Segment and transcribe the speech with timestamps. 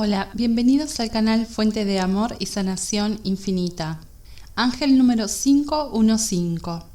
[0.00, 3.98] Hola, bienvenidos al canal Fuente de Amor y Sanación Infinita.
[4.54, 6.86] Ángel número 515.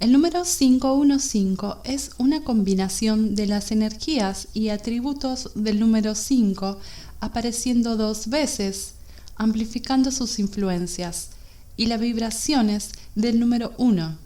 [0.00, 6.78] El número 515 es una combinación de las energías y atributos del número 5
[7.20, 8.94] apareciendo dos veces,
[9.36, 11.32] amplificando sus influencias,
[11.76, 14.16] y las vibraciones del número 1.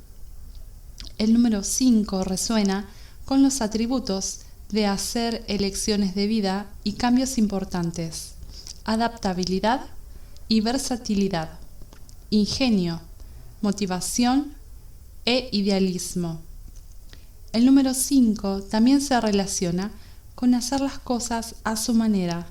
[1.18, 2.88] El número 5 resuena
[3.24, 8.34] con los atributos de hacer elecciones de vida y cambios importantes,
[8.84, 9.82] adaptabilidad
[10.48, 11.50] y versatilidad,
[12.30, 13.00] ingenio,
[13.60, 14.54] motivación
[15.24, 16.40] e idealismo.
[17.52, 19.90] El número 5 también se relaciona
[20.34, 22.46] con hacer las cosas a su manera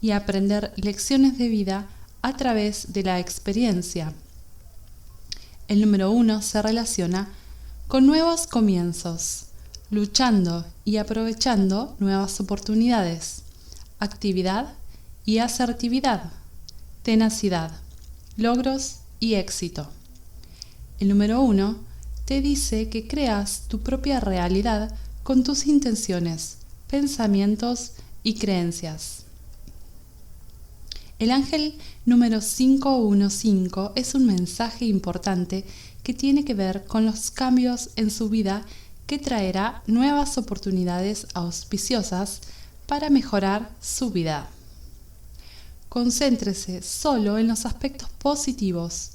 [0.00, 1.86] y aprender lecciones de vida
[2.22, 4.12] a través de la experiencia.
[5.68, 7.28] El número 1 se relaciona
[7.86, 9.47] con nuevos comienzos,
[9.90, 13.42] luchando y aprovechando nuevas oportunidades,
[13.98, 14.74] actividad
[15.24, 16.30] y asertividad,
[17.02, 17.72] tenacidad,
[18.36, 19.88] logros y éxito.
[21.00, 21.78] El número uno
[22.24, 29.24] te dice que creas tu propia realidad con tus intenciones, pensamientos y creencias.
[31.18, 31.74] El ángel
[32.04, 35.64] número 515 es un mensaje importante
[36.02, 38.64] que tiene que ver con los cambios en su vida
[39.08, 42.42] que traerá nuevas oportunidades auspiciosas
[42.86, 44.50] para mejorar su vida.
[45.88, 49.12] Concéntrese solo en los aspectos positivos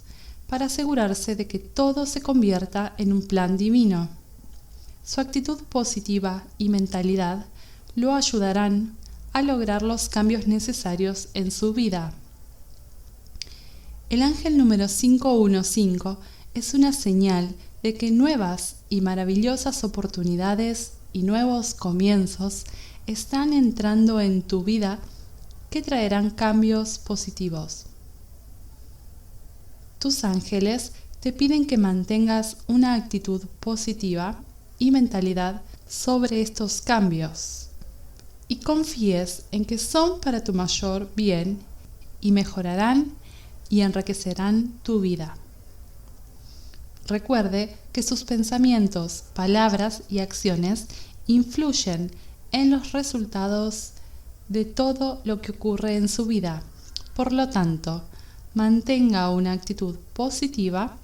[0.48, 4.10] para asegurarse de que todo se convierta en un plan divino.
[5.06, 7.46] Su actitud positiva y mentalidad
[7.96, 8.98] lo ayudarán
[9.32, 12.16] a lograr los cambios necesarios en su vida.
[14.10, 16.18] El ángel número 515
[16.56, 17.54] es una señal
[17.84, 22.64] de que nuevas y maravillosas oportunidades y nuevos comienzos
[23.06, 25.00] están entrando en tu vida
[25.70, 27.86] que traerán cambios positivos.
[30.00, 34.42] Tus ángeles te piden que mantengas una actitud positiva
[34.80, 37.70] y mentalidad sobre estos cambios
[38.48, 41.60] y confíes en que son para tu mayor bien
[42.22, 43.14] y mejorarán
[43.70, 45.38] y enriquecerán tu vida.
[47.08, 50.88] Recuerde que sus pensamientos, palabras y acciones
[51.28, 52.12] influyen
[52.52, 53.92] en los resultados
[54.48, 56.64] de todo lo que ocurre en su vida.
[57.16, 58.04] Por lo tanto,
[58.54, 60.98] mantenga una actitud positiva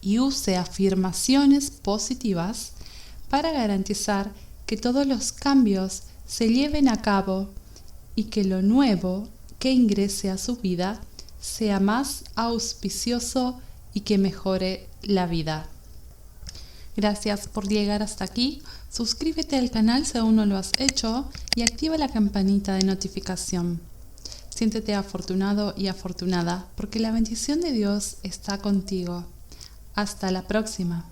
[0.00, 2.72] y use afirmaciones positivas
[3.28, 4.32] para garantizar
[4.66, 7.50] que todos los cambios se lleven a cabo
[8.14, 11.00] y que lo nuevo que ingrese a su vida
[11.40, 13.60] sea más auspicioso
[13.94, 15.68] y que mejore la vida.
[16.96, 18.62] Gracias por llegar hasta aquí.
[18.90, 23.80] Suscríbete al canal si aún no lo has hecho y activa la campanita de notificación.
[24.50, 29.24] Siéntete afortunado y afortunada porque la bendición de Dios está contigo.
[29.94, 31.06] Hasta la próxima.